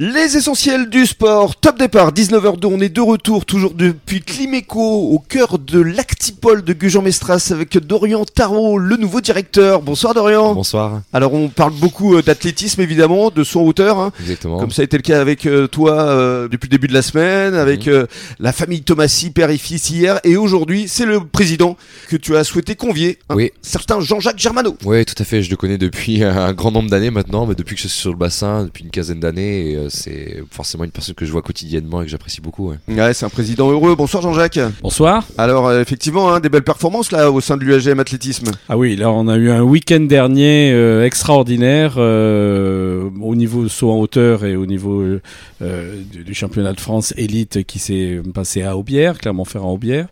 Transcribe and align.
Les 0.00 0.36
essentiels 0.36 0.88
du 0.88 1.06
sport, 1.06 1.54
top 1.54 1.78
départ, 1.78 2.12
19h02, 2.12 2.66
on 2.66 2.80
est 2.80 2.88
de 2.88 3.00
retour 3.00 3.44
toujours 3.46 3.72
depuis 3.72 4.20
Climéco, 4.20 4.80
au 4.80 5.20
cœur 5.20 5.60
de 5.60 5.80
l'Actipole 5.80 6.62
de 6.64 6.72
Gujan-Mestras 6.72 7.50
avec 7.52 7.78
Dorian 7.78 8.24
Tarot, 8.24 8.78
le 8.78 8.96
nouveau 8.96 9.20
directeur. 9.20 9.80
Bonsoir 9.80 10.12
Dorian. 10.14 10.54
Bonsoir. 10.54 11.02
Alors 11.12 11.34
on 11.34 11.48
parle 11.50 11.74
beaucoup 11.74 12.16
euh, 12.16 12.22
d'athlétisme 12.22 12.80
évidemment, 12.80 13.30
de 13.30 13.44
son 13.44 13.60
hauteur, 13.60 14.00
hein, 14.00 14.12
Exactement. 14.18 14.58
comme 14.58 14.72
ça 14.72 14.82
a 14.82 14.86
été 14.86 14.96
le 14.96 15.02
cas 15.02 15.20
avec 15.20 15.46
euh, 15.46 15.68
toi 15.68 15.92
euh, 16.00 16.48
depuis 16.48 16.66
le 16.66 16.72
début 16.72 16.88
de 16.88 16.94
la 16.94 17.02
semaine, 17.02 17.54
avec 17.54 17.86
Mhm. 17.86 17.92
euh, 17.92 18.06
la 18.40 18.52
famille 18.52 18.82
Thomasy, 18.82 19.30
père 19.30 19.50
et 19.50 19.58
fils 19.58 19.88
hier, 19.90 20.18
et 20.24 20.36
aujourd'hui 20.36 20.86
c'est 20.88 21.06
le 21.06 21.20
président 21.20 21.76
que 22.08 22.16
tu 22.16 22.34
as 22.36 22.42
souhaité 22.42 22.74
convier, 22.74 23.18
un 23.28 23.36
Oui. 23.36 23.52
certain 23.60 24.00
Jean-Jacques 24.00 24.38
Germano. 24.40 24.76
Oui, 24.84 25.04
tout 25.04 25.14
à 25.18 25.24
fait. 25.24 25.44
Je 25.44 25.50
le 25.50 25.56
connais 25.56 25.78
depuis 25.78 26.24
un 26.24 26.52
grand 26.54 26.72
nombre 26.72 26.90
d'années 26.90 27.10
maintenant, 27.10 27.46
mais 27.46 27.54
depuis 27.54 27.76
que 27.76 27.82
je 27.82 27.86
suis 27.88 28.00
sur 28.00 28.10
le 28.10 28.16
bassin, 28.16 28.64
depuis 28.64 28.82
une 28.82 28.90
quinzaine 28.90 29.20
d'années, 29.20 29.70
et, 29.70 29.76
euh, 29.76 29.81
c'est 29.88 30.42
forcément 30.50 30.84
une 30.84 30.90
personne 30.90 31.14
que 31.14 31.24
je 31.24 31.32
vois 31.32 31.42
quotidiennement 31.42 32.02
et 32.02 32.04
que 32.06 32.10
j'apprécie 32.10 32.40
beaucoup. 32.40 32.70
ouais. 32.70 32.76
Ouais, 32.88 33.14
c'est 33.14 33.24
un 33.26 33.30
président 33.30 33.70
heureux. 33.70 33.94
Bonsoir 33.96 34.22
Jean-Jacques. 34.22 34.58
Bonsoir. 34.82 35.26
Alors 35.38 35.66
euh, 35.68 35.80
effectivement, 35.80 36.32
hein, 36.32 36.40
des 36.40 36.48
belles 36.48 36.62
performances 36.64 37.12
là 37.12 37.30
au 37.30 37.40
sein 37.40 37.56
de 37.56 37.64
l'UAGM 37.64 38.00
athlétisme. 38.00 38.50
Ah 38.68 38.76
oui, 38.78 38.96
là 38.96 39.10
on 39.10 39.28
a 39.28 39.36
eu 39.36 39.50
un 39.50 39.62
week-end 39.62 40.00
dernier 40.00 40.72
euh, 40.72 41.04
extraordinaire 41.04 41.94
euh, 41.96 43.08
au 43.20 43.34
niveau 43.34 43.68
saut 43.68 43.90
en 43.90 43.98
hauteur 43.98 44.44
et 44.44 44.56
au 44.56 44.66
niveau 44.66 45.00
euh, 45.00 45.20
euh, 45.62 46.00
du, 46.10 46.24
du 46.24 46.34
championnat 46.34 46.72
de 46.72 46.80
France 46.80 47.14
élite 47.16 47.64
qui 47.64 47.78
s'est 47.78 48.20
passé 48.34 48.62
à 48.62 48.76
Aubière, 48.76 49.18
Clermont-Ferrand-Aubière. 49.18 50.06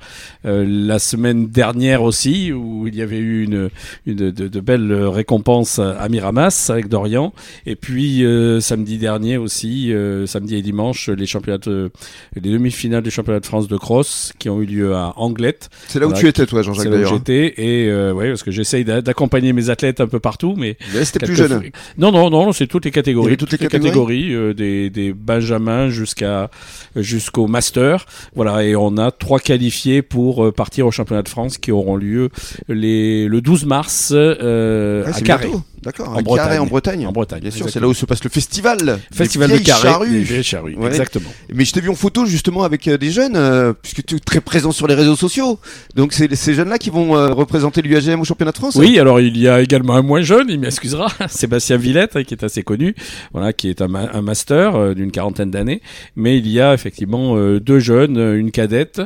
Euh, 0.46 0.64
la 0.68 0.98
semaine 0.98 1.48
dernière 1.48 2.02
aussi 2.02 2.52
où 2.52 2.86
il 2.86 2.94
y 2.96 3.02
avait 3.02 3.18
eu 3.18 3.44
une, 3.44 3.70
une 4.06 4.16
de, 4.30 4.48
de 4.48 4.60
belles 4.60 4.92
récompenses 4.92 5.78
à 5.78 6.08
Miramas 6.08 6.68
avec 6.70 6.88
Dorian. 6.88 7.32
Et 7.66 7.76
puis 7.76 8.24
euh, 8.24 8.60
samedi 8.60 8.98
dernier 8.98 9.36
aussi, 9.36 9.59
euh, 9.68 10.26
samedi 10.26 10.56
et 10.56 10.62
dimanche, 10.62 11.08
les 11.08 11.26
championnats, 11.26 11.58
de- 11.58 11.90
les 12.34 12.40
demi-finales 12.50 13.02
du 13.02 13.10
championnat 13.10 13.40
de 13.40 13.46
France 13.46 13.68
de 13.68 13.76
cross 13.76 14.32
qui 14.38 14.48
ont 14.48 14.60
eu 14.60 14.66
lieu 14.66 14.94
à 14.94 15.12
Anglette. 15.16 15.68
C'est 15.88 15.98
là 15.98 16.06
où 16.06 16.10
Voilà, 16.10 16.20
tu 16.22 16.28
étais 16.28 16.46
toi 16.46 16.62
Jean-Jacques 16.62 16.84
C'est 16.84 16.90
là 16.90 16.96
où 16.96 16.98
d'ailleurs. 17.02 17.14
j'étais 17.14 17.54
et 17.62 17.88
euh, 17.88 18.12
ouais 18.12 18.28
parce 18.28 18.42
que 18.42 18.50
j'essaye 18.50 18.84
d'a- 18.84 19.00
d'accompagner 19.02 19.52
mes 19.52 19.70
athlètes 19.70 20.00
un 20.00 20.06
peu 20.06 20.20
partout 20.20 20.54
mais 20.56 20.76
Mais 20.94 21.04
C'était 21.04 21.26
plus 21.26 21.36
jeune. 21.36 21.62
Non 21.98 22.12
non 22.12 22.30
non, 22.30 22.52
c'est 22.52 22.66
toutes 22.66 22.84
les 22.84 22.90
catégories, 22.90 23.36
toutes 23.36 23.52
les 23.52 23.58
catégories 23.58 24.34
euh, 24.34 24.54
des 24.54 24.90
des 24.90 25.12
benjamins 25.12 25.88
jusqu'à 25.88 26.50
jusqu'au 26.96 27.46
master. 27.46 28.06
Voilà 28.34 28.64
et 28.64 28.76
on 28.76 28.96
a 28.96 29.10
trois 29.10 29.38
qualifiés 29.40 30.02
pour 30.02 30.52
partir 30.52 30.86
au 30.86 30.90
championnat 30.90 31.22
de 31.22 31.28
France 31.28 31.58
qui 31.58 31.72
auront 31.72 31.96
lieu 31.96 32.30
les 32.68 33.26
le 33.28 33.40
12 33.40 33.66
mars 33.66 34.12
euh, 34.14 35.04
Ouais, 35.04 35.10
à 35.16 35.20
Carré. 35.20 35.48
D'accord. 35.82 36.10
En 36.14 36.20
Bretagne. 36.20 36.58
En 36.58 36.66
Bretagne. 36.66 37.06
En 37.06 37.12
Bretagne. 37.12 37.40
Bien 37.40 37.50
sûr, 37.50 37.70
c'est 37.70 37.80
là 37.80 37.88
où 37.88 37.94
se 37.94 38.04
passe 38.04 38.22
le 38.22 38.28
festival. 38.28 38.98
Festival 39.14 39.49
vieilles 39.58 39.64
charrues. 39.66 40.10
des 40.10 40.18
vieilles 40.22 40.42
charrues, 40.42 40.74
Ouais. 40.76 40.88
Exactement. 40.88 41.30
Mais 41.52 41.64
je 41.64 41.72
t'ai 41.72 41.80
vu 41.80 41.88
en 41.90 41.94
photo 41.94 42.24
justement 42.26 42.62
avec 42.62 42.86
euh, 42.88 42.96
des 42.98 43.10
jeunes, 43.10 43.36
euh, 43.36 43.72
puisque 43.72 44.04
tu 44.04 44.16
es 44.16 44.18
très 44.18 44.40
présent 44.40 44.72
sur 44.72 44.86
les 44.86 44.94
réseaux 44.94 45.16
sociaux. 45.16 45.58
Donc 45.96 46.12
c'est 46.12 46.34
ces 46.34 46.54
jeunes-là 46.54 46.78
qui 46.78 46.90
vont 46.90 47.16
euh, 47.16 47.32
représenter 47.32 47.82
l'UAGM 47.82 48.20
au 48.20 48.24
championnat 48.24 48.52
de 48.52 48.56
France. 48.58 48.74
Oui, 48.76 48.98
alors 48.98 49.20
il 49.20 49.36
y 49.38 49.48
a 49.48 49.60
également 49.60 49.94
un 49.96 50.02
moins 50.02 50.22
jeune, 50.22 50.46
il 50.48 50.58
m'excusera, 50.60 51.08
Sébastien 51.28 51.76
Villette, 51.76 52.16
hein, 52.16 52.24
qui 52.24 52.34
est 52.34 52.44
assez 52.44 52.62
connu, 52.62 52.94
voilà, 53.32 53.52
qui 53.52 53.68
est 53.68 53.82
un, 53.82 53.88
ma- 53.88 54.10
un 54.12 54.22
master 54.22 54.76
euh, 54.76 54.94
d'une 54.94 55.10
quarantaine 55.10 55.50
d'années. 55.50 55.80
Mais 56.16 56.38
il 56.38 56.48
y 56.48 56.60
a 56.60 56.74
effectivement 56.74 57.36
deux 57.58 57.78
jeunes, 57.78 58.16
une 58.36 58.50
cadette, 58.50 59.00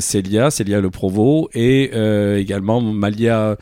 Célia, 0.00 0.50
Célia 0.50 0.80
Le 0.80 0.90
Provost, 0.90 1.48
et 1.54 1.90
également 2.38 2.80
Malia, 2.80 3.56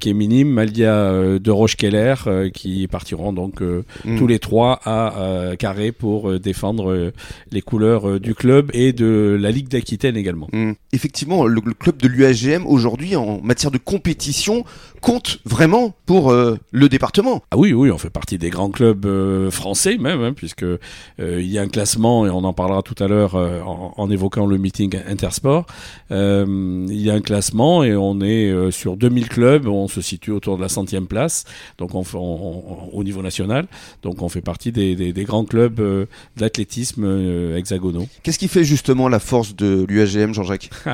qui 0.00 0.10
est 0.10 0.14
minime, 0.14 0.48
Malia 0.50 1.10
de 1.38 1.50
Roche-Keller, 1.50 2.14
qui 2.52 2.86
partiront 2.88 3.32
donc 3.32 3.60
Mm. 4.04 4.18
tous 4.18 4.26
les 4.26 4.38
trois 4.38 4.80
à 4.84 5.05
euh, 5.18 5.56
Carré 5.56 5.92
pour 5.92 6.30
euh, 6.30 6.38
défendre 6.38 6.90
euh, 6.92 7.12
les 7.52 7.62
couleurs 7.62 8.18
du 8.20 8.34
club 8.34 8.70
et 8.74 8.92
de 8.92 9.36
la 9.40 9.50
Ligue 9.50 9.68
d'Aquitaine 9.68 10.16
également. 10.16 10.48
Mm. 10.52 10.72
Effectivement, 10.92 11.46
le, 11.46 11.60
le 11.64 11.74
club 11.74 11.96
de 12.00 12.08
l'UAGM 12.08 12.66
aujourd'hui 12.66 13.16
en 13.16 13.40
matière 13.42 13.70
de 13.70 13.78
compétition 13.78 14.64
compte 15.00 15.38
vraiment 15.44 15.94
pour 16.06 16.30
euh, 16.30 16.56
le 16.72 16.88
département. 16.88 17.42
Ah 17.50 17.56
oui, 17.58 17.72
oui, 17.72 17.90
on 17.90 17.98
fait 17.98 18.10
partie 18.10 18.38
des 18.38 18.50
grands 18.50 18.70
clubs 18.70 19.04
euh, 19.06 19.50
français 19.50 19.96
même, 19.98 20.20
hein, 20.22 20.32
puisque 20.34 20.62
euh, 20.64 20.78
il 21.18 21.46
y 21.46 21.58
a 21.58 21.62
un 21.62 21.68
classement 21.68 22.26
et 22.26 22.30
on 22.30 22.44
en 22.44 22.52
parlera 22.52 22.82
tout 22.82 23.00
à 23.02 23.06
l'heure 23.06 23.34
en, 23.34 23.94
en 23.96 24.10
évoquant 24.10 24.46
le 24.46 24.58
meeting 24.58 24.96
Intersport. 25.08 25.66
Il 26.10 27.00
y 27.00 27.10
a 27.10 27.14
un 27.14 27.20
classement 27.20 27.84
et 27.84 27.94
on 27.94 28.20
est 28.20 28.70
sur 28.70 28.96
2000 28.96 29.28
clubs, 29.28 29.66
on 29.66 29.88
se 29.88 30.00
situe 30.00 30.30
autour 30.32 30.56
de 30.56 30.62
la 30.62 30.68
centième 30.68 31.06
place, 31.06 31.44
donc 31.78 31.94
on, 31.94 32.02
fait- 32.04 32.16
on- 32.16 32.20
on- 32.22 32.88
au 32.92 33.04
niveau 33.04 33.22
national. 33.22 33.66
Donc 34.02 34.22
on 34.22 34.28
fait 34.28 34.40
partie 34.40 34.72
des, 34.72 34.95
des- 34.96 35.12
des 35.12 35.24
grands 35.24 35.44
clubs 35.44 35.80
euh, 35.80 36.06
d'athlétisme 36.36 37.04
euh, 37.04 37.56
hexagonaux. 37.56 38.08
Qu'est-ce 38.22 38.38
qui 38.38 38.48
fait 38.48 38.64
justement 38.64 39.08
la 39.08 39.18
force 39.20 39.54
de 39.54 39.84
l'UAGM, 39.88 40.32
Jean-Jacques? 40.34 40.70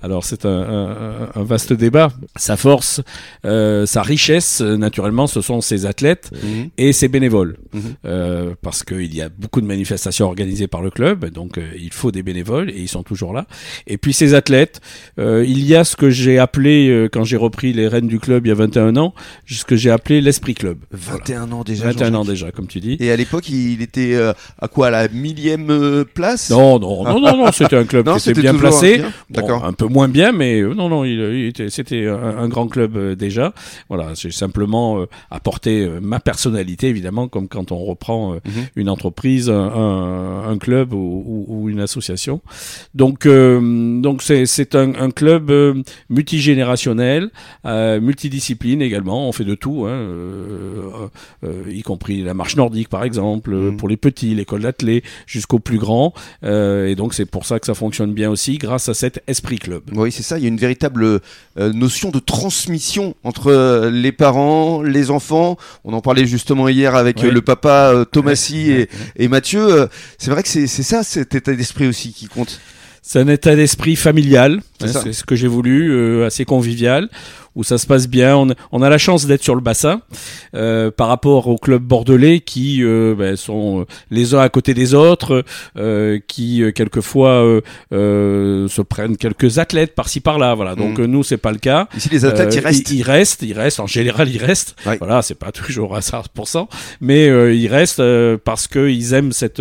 Alors 0.00 0.24
c'est 0.24 0.44
un, 0.46 0.50
un- 0.50 1.28
un 1.34 1.42
vaste 1.42 1.72
débat. 1.72 2.12
Sa 2.36 2.56
force, 2.56 3.00
euh, 3.44 3.84
sa 3.84 4.02
richesse, 4.02 4.60
naturellement, 4.60 5.26
ce 5.26 5.40
sont 5.40 5.60
ses 5.60 5.86
athlètes 5.86 6.30
et 6.76 6.92
ses 6.92 7.08
bénévoles. 7.08 7.56
Mhm. 7.72 7.82
Euh, 8.04 8.54
parce 8.62 8.84
qu'il 8.84 9.12
y 9.14 9.20
a 9.22 9.28
beaucoup 9.28 9.60
de 9.60 9.66
manifestations 9.66 10.26
organisées 10.26 10.68
par 10.68 10.82
le 10.82 10.90
club, 10.90 11.28
donc 11.30 11.58
euh, 11.58 11.68
il 11.76 11.92
faut 11.92 12.12
des 12.12 12.22
bénévoles 12.22 12.70
et 12.70 12.78
ils 12.78 12.88
sont 12.88 13.02
toujours 13.02 13.32
là. 13.32 13.46
Et 13.88 13.98
puis 13.98 14.12
ces 14.12 14.34
athlètes, 14.34 14.80
il 15.18 15.64
y 15.64 15.74
a 15.74 15.82
ce 15.84 15.96
que 15.96 16.10
j'ai 16.10 16.38
appelé, 16.38 17.08
quand 17.12 17.24
j'ai 17.24 17.36
repris 17.36 17.72
les 17.72 17.88
rênes 17.88 18.06
du 18.08 18.20
club 18.20 18.46
il 18.46 18.50
y 18.50 18.52
a 18.52 18.54
21 18.54 18.96
ans, 18.96 19.14
ce 19.46 19.64
que 19.64 19.74
j'ai 19.76 19.90
appelé 19.90 20.20
l'esprit 20.20 20.54
club. 20.54 20.78
Voilà. 20.92 21.18
21 21.18 21.52
ans 21.52 21.64
déjà. 21.64 21.84
21 21.84 22.14
ans 22.14 22.24
déjà, 22.24 22.52
comme 22.52 22.66
tu 22.68 22.78
dis. 22.80 22.96
Et 23.00 23.10
à 23.10 23.16
l'époque, 23.18 23.48
il 23.50 23.82
était 23.82 24.14
euh, 24.14 24.32
à 24.58 24.68
quoi 24.68 24.86
à 24.86 24.90
la 24.90 25.08
millième 25.08 25.70
euh, 25.70 26.04
place? 26.04 26.48
Non, 26.50 26.78
non, 26.78 27.04
non, 27.04 27.20
non, 27.20 27.36
non, 27.36 27.52
c'était 27.52 27.76
un 27.76 27.84
club 27.84 28.06
Non, 28.08 28.16
qui 28.16 28.30
était 28.30 28.40
bien 28.40 28.54
placé. 28.54 28.98
bien. 28.98 29.12
Bon, 29.30 29.62
un 29.62 29.72
peu 29.74 29.86
moins 29.86 30.08
bien, 30.08 30.32
mais 30.32 30.60
euh, 30.60 30.72
non, 30.74 30.88
non, 30.88 31.04
il, 31.04 31.12
il 31.18 31.46
était, 31.46 31.68
c'était 31.68 32.06
un, 32.06 32.38
un 32.38 32.48
grand 32.48 32.66
club 32.68 32.96
euh, 32.96 33.14
déjà. 33.14 33.52
Voilà, 33.88 34.14
j'ai 34.14 34.30
simplement 34.30 35.04
apporté 35.30 35.86
ma 36.00 36.20
personnalité, 36.20 36.88
évidemment, 36.88 37.28
comme 37.28 37.48
quand 37.48 37.72
on 37.72 37.78
reprend 37.84 38.32
Mhm. 38.34 38.66
une 38.76 38.88
entreprise, 38.88 39.50
un, 39.50 40.56
club 40.60 40.92
ou, 40.92 41.22
ou- 41.26 41.46
ou 41.48 41.68
une 41.68 41.80
association. 41.80 42.40
Donc, 42.94 43.26
donc 43.26 44.22
c'est, 44.22 44.74
un, 44.74 44.94
un 44.94 45.10
club 45.10 45.52
multigénérationnel, 46.08 47.30
multidiscipline 47.64 48.82
également. 48.82 49.28
On 49.28 49.32
fait 49.32 49.44
de 49.44 49.54
tout, 49.54 49.86
hein, 49.86 51.10
y 51.68 51.82
compris 51.82 52.22
la 52.22 52.34
marche 52.34 52.56
nordique, 52.56 52.88
par 52.88 53.02
exemple, 53.04 53.07
euh, 53.16 53.70
Mhm. 53.70 53.76
pour 53.76 53.88
les 53.88 53.96
petits, 53.96 54.34
l'école 54.34 54.62
d'athlée, 54.62 55.02
jusqu'aux 55.26 55.58
plus 55.58 55.78
grands. 55.78 56.12
Euh, 56.44 56.86
et 56.88 56.94
donc, 56.94 57.14
c'est 57.14 57.24
pour 57.24 57.46
ça 57.46 57.58
que 57.60 57.66
ça 57.66 57.74
fonctionne 57.74 58.12
bien 58.12 58.28
aussi, 58.30 58.58
grâce 58.58 58.88
à 58.88 58.94
cet 58.94 59.22
esprit 59.26 59.58
club. 59.58 59.82
Oui, 59.94 60.12
c'est 60.12 60.22
ça. 60.22 60.36
Il 60.38 60.42
y 60.42 60.46
a 60.46 60.48
une 60.48 60.56
véritable 60.58 61.04
euh, 61.04 61.72
notion 61.72 62.10
de 62.10 62.18
transmission 62.18 63.14
entre 63.24 63.88
les 63.88 64.12
parents, 64.12 64.82
les 64.82 65.10
enfants. 65.10 65.56
On 65.84 65.92
en 65.92 66.00
parlait 66.00 66.26
justement 66.26 66.68
hier 66.68 66.94
avec 66.94 67.20
Oui. 67.22 67.30
le 67.30 67.40
papa 67.40 68.04
Thomasy 68.12 68.70
et, 68.72 68.88
et 69.16 69.28
Mathieu. 69.28 69.88
C'est 70.18 70.30
vrai 70.30 70.42
que 70.42 70.48
c'est 70.48 70.66
c'est 70.66 70.82
ça, 70.82 71.02
cet 71.02 71.34
état 71.34 71.52
d'esprit 71.54 71.86
aussi 71.86 72.12
qui 72.12 72.26
compte. 72.26 72.60
C'est 73.02 73.20
un 73.20 73.28
état 73.28 73.56
d'esprit 73.56 73.96
familial, 73.96 74.60
C'est 74.80 74.96
hein, 74.96 75.12
ce 75.12 75.24
que 75.24 75.34
j'ai 75.34 75.46
voulu, 75.46 75.90
euh, 75.92 76.26
assez 76.26 76.44
convivial, 76.44 77.08
où 77.58 77.64
ça 77.64 77.76
se 77.76 77.86
passe 77.86 78.08
bien. 78.08 78.36
On, 78.36 78.48
on 78.72 78.80
a 78.82 78.88
la 78.88 78.96
chance 78.98 79.26
d'être 79.26 79.42
sur 79.42 79.54
le 79.54 79.60
bassin 79.60 80.00
euh, 80.54 80.90
par 80.90 81.08
rapport 81.08 81.48
aux 81.48 81.58
clubs 81.58 81.82
bordelais 81.82 82.40
qui 82.40 82.82
euh, 82.82 83.14
ben, 83.18 83.36
sont 83.36 83.80
euh, 83.80 83.84
les 84.10 84.34
uns 84.34 84.38
à 84.40 84.48
côté 84.48 84.72
des 84.72 84.94
autres, 84.94 85.44
euh, 85.76 86.18
qui 86.26 86.62
euh, 86.62 86.70
quelquefois 86.72 87.30
euh, 87.44 87.60
euh, 87.92 88.68
se 88.68 88.80
prennent 88.80 89.16
quelques 89.16 89.58
athlètes 89.58 89.94
par-ci 89.94 90.20
par-là. 90.20 90.54
Voilà. 90.54 90.74
Donc 90.74 90.98
euh, 91.00 91.06
nous 91.06 91.22
c'est 91.22 91.36
pas 91.36 91.52
le 91.52 91.58
cas. 91.58 91.88
Ici, 91.96 92.08
les 92.10 92.24
athlètes, 92.24 92.54
ils 92.54 92.60
restent. 92.60 92.90
Ils, 92.90 92.96
ils 92.98 93.02
restent, 93.02 93.42
ils 93.42 93.52
restent. 93.52 93.80
En 93.80 93.86
général, 93.86 94.28
ils 94.30 94.38
restent. 94.42 94.76
Ouais. 94.86 94.96
Voilà, 94.98 95.20
c'est 95.22 95.34
pas 95.34 95.52
toujours 95.52 95.96
à 95.96 96.00
100%, 96.00 96.68
mais 97.00 97.28
euh, 97.28 97.52
ils 97.52 97.66
restent 97.68 98.00
euh, 98.00 98.38
parce 98.42 98.68
qu'ils 98.68 99.12
aiment 99.14 99.32
cette, 99.32 99.60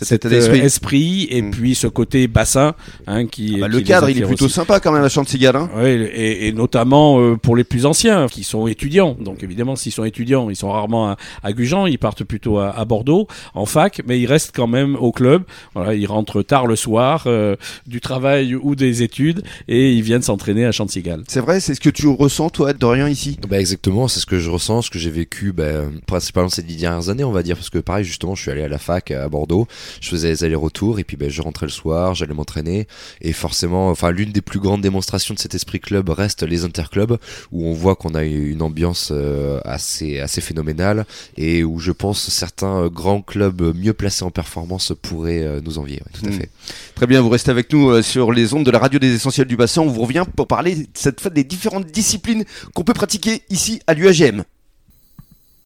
Cet 0.00 0.24
esprit 0.26 1.26
et 1.30 1.42
Mm. 1.42 1.50
puis 1.50 1.74
ce 1.74 1.88
côté 1.88 2.28
bassin 2.28 2.74
hein, 3.08 3.26
qui. 3.26 3.58
Bah, 3.58 3.66
qui 3.68 3.72
le 3.74 3.80
cadre, 3.80 4.08
il 4.10 4.18
est 4.18 4.26
plutôt 4.26 4.44
aussi. 4.44 4.54
sympa 4.54 4.78
quand 4.78 4.92
même 4.92 5.02
à 5.02 5.08
Chantigal. 5.08 5.56
Hein. 5.56 5.68
Ouais, 5.76 5.94
et, 5.94 6.46
et 6.46 6.52
notamment 6.52 7.31
euh, 7.32 7.36
pour 7.36 7.56
les 7.56 7.64
plus 7.64 7.86
anciens 7.86 8.26
qui 8.28 8.44
sont 8.44 8.66
étudiants. 8.66 9.16
Donc 9.20 9.42
évidemment, 9.42 9.76
s'ils 9.76 9.92
sont 9.92 10.04
étudiants, 10.04 10.50
ils 10.50 10.56
sont 10.56 10.70
rarement 10.70 11.10
à, 11.10 11.16
à 11.42 11.52
Gujan, 11.52 11.86
ils 11.86 11.98
partent 11.98 12.24
plutôt 12.24 12.58
à, 12.58 12.70
à 12.70 12.84
Bordeaux 12.84 13.26
en 13.54 13.66
fac, 13.66 14.02
mais 14.06 14.20
ils 14.20 14.26
restent 14.26 14.52
quand 14.54 14.66
même 14.66 14.96
au 14.96 15.12
club. 15.12 15.44
Voilà, 15.74 15.94
ils 15.94 16.06
rentrent 16.06 16.42
tard 16.42 16.66
le 16.66 16.76
soir 16.76 17.24
euh, 17.26 17.56
du 17.86 18.00
travail 18.00 18.54
ou 18.54 18.74
des 18.74 19.02
études 19.02 19.42
et 19.68 19.92
ils 19.92 20.02
viennent 20.02 20.22
s'entraîner 20.22 20.64
à 20.66 20.72
Chantigal. 20.72 21.24
C'est 21.28 21.40
vrai, 21.40 21.60
c'est 21.60 21.74
ce 21.74 21.80
que 21.80 21.90
tu 21.90 22.06
ressens 22.08 22.50
toi, 22.50 22.72
Dorian, 22.72 23.06
ici? 23.06 23.38
Bah 23.48 23.58
exactement, 23.60 24.08
c'est 24.08 24.20
ce 24.20 24.26
que 24.26 24.38
je 24.38 24.50
ressens, 24.50 24.82
ce 24.82 24.90
que 24.90 24.98
j'ai 24.98 25.10
vécu 25.10 25.52
bah, 25.52 25.84
principalement 26.06 26.48
ces 26.48 26.62
dix 26.62 26.76
dernières 26.76 27.08
années, 27.08 27.24
on 27.24 27.32
va 27.32 27.42
dire, 27.42 27.56
parce 27.56 27.70
que 27.70 27.78
pareil, 27.78 28.04
justement, 28.04 28.34
je 28.34 28.42
suis 28.42 28.50
allé 28.50 28.62
à 28.62 28.68
la 28.68 28.78
fac 28.78 29.10
à 29.10 29.28
Bordeaux, 29.28 29.66
je 30.00 30.08
faisais 30.08 30.28
les 30.28 30.44
allers-retours, 30.44 30.98
et 30.98 31.04
puis 31.04 31.16
bah, 31.16 31.28
je 31.28 31.42
rentrais 31.42 31.66
le 31.66 31.72
soir, 31.72 32.14
j'allais 32.14 32.34
m'entraîner, 32.34 32.86
et 33.20 33.32
forcément, 33.32 33.90
enfin, 33.90 34.10
l'une 34.10 34.32
des 34.32 34.42
plus 34.42 34.60
grandes 34.60 34.82
démonstrations 34.82 35.34
de 35.34 35.38
cet 35.38 35.54
esprit 35.54 35.80
club 35.80 36.08
reste 36.10 36.42
les 36.42 36.64
interclubs, 36.64 37.18
où 37.52 37.66
on 37.66 37.72
voit 37.72 37.96
qu'on 37.96 38.14
a 38.14 38.22
une 38.24 38.62
ambiance 38.62 39.10
euh, 39.12 39.60
assez 39.64 40.20
assez 40.20 40.40
phénoménale 40.40 41.06
et 41.36 41.64
où 41.64 41.78
je 41.78 41.92
pense 41.92 42.28
certains 42.28 42.88
grands 42.88 43.22
clubs 43.22 43.74
mieux 43.76 43.92
placés 43.92 44.24
en 44.24 44.30
performance 44.30 44.92
pourraient 45.02 45.42
euh, 45.42 45.60
nous 45.64 45.78
envier. 45.78 45.96
ouais, 45.96 46.12
tout 46.20 46.26
à 46.26 46.30
Mm. 46.30 46.32
fait. 46.40 46.50
Très 46.94 47.06
bien, 47.06 47.20
vous 47.20 47.28
restez 47.30 47.50
avec 47.50 47.72
nous 47.72 47.90
euh, 47.90 48.02
sur 48.02 48.32
les 48.32 48.54
ondes 48.54 48.64
de 48.64 48.70
la 48.70 48.78
radio 48.78 48.98
des 48.98 49.12
essentiels 49.14 49.46
du 49.46 49.56
bassin. 49.56 49.82
On 49.82 49.86
vous 49.88 50.02
revient 50.02 50.24
pour 50.36 50.46
parler 50.46 50.86
cette 50.94 51.20
fois 51.20 51.30
des 51.30 51.44
différentes 51.44 51.86
disciplines 51.86 52.44
qu'on 52.74 52.84
peut 52.84 52.94
pratiquer 52.94 53.42
ici 53.50 53.80
à 53.86 53.94
l'UAGM. 53.94 54.42